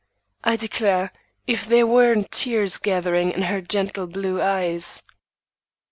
I 0.43 0.55
declare, 0.55 1.13
if 1.45 1.67
there 1.67 1.85
weren't 1.85 2.31
tears 2.31 2.79
gathering 2.79 3.31
in 3.31 3.43
her 3.43 3.61
gentle 3.61 4.07
blue 4.07 4.41
eyes! 4.41 5.03